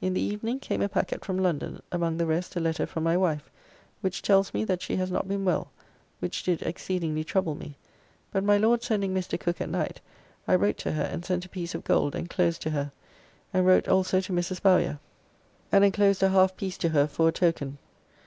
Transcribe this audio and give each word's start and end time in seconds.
In 0.00 0.14
the 0.14 0.22
evening 0.22 0.58
came 0.58 0.80
a 0.80 0.88
packet 0.88 1.22
from 1.22 1.36
London, 1.36 1.82
among 1.92 2.16
the 2.16 2.24
rest 2.24 2.56
a 2.56 2.60
letter 2.60 2.86
from 2.86 3.02
my 3.02 3.14
wife, 3.14 3.50
which 4.00 4.22
tells 4.22 4.54
me 4.54 4.64
that 4.64 4.80
she 4.80 4.96
has 4.96 5.10
not 5.10 5.28
been 5.28 5.44
well, 5.44 5.70
which 6.18 6.42
did 6.42 6.62
exceedingly 6.62 7.22
trouble 7.24 7.54
me, 7.54 7.76
but 8.32 8.42
my 8.42 8.56
Lord 8.56 8.82
sending 8.82 9.12
Mr. 9.12 9.38
Cook 9.38 9.60
at 9.60 9.68
night, 9.68 10.00
I 10.48 10.54
wrote 10.54 10.78
to 10.78 10.92
her 10.92 11.02
and 11.02 11.26
sent 11.26 11.44
a 11.44 11.50
piece 11.50 11.74
of 11.74 11.84
gold 11.84 12.14
enclosed 12.14 12.62
to 12.62 12.70
her, 12.70 12.90
and 13.52 13.66
wrote 13.66 13.86
also 13.86 14.22
to 14.22 14.32
Mrs. 14.32 14.62
Bowyer, 14.62 14.98
and 15.70 15.84
enclosed 15.84 16.22
a 16.22 16.30
half 16.30 16.56
piece 16.56 16.78
to 16.78 16.88
her 16.88 17.06
for 17.06 17.28
a 17.28 17.32
token. 17.32 17.76